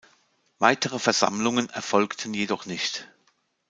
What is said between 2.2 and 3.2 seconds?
jedoch nicht.